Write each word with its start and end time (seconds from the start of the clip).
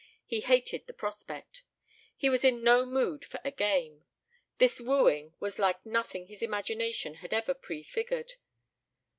he 0.25 0.39
hated 0.41 0.87
the 0.87 0.93
prospect. 0.95 1.61
He 2.17 2.27
was 2.27 2.43
in 2.43 2.63
no 2.63 2.87
mood 2.87 3.23
for 3.23 3.39
a 3.45 3.51
"game." 3.51 4.03
This 4.57 4.81
wooing 4.81 5.35
was 5.39 5.59
like 5.59 5.85
nothing 5.85 6.25
his 6.25 6.41
imagination 6.41 7.13
had 7.21 7.35
ever 7.35 7.53
prefigured. 7.53 8.33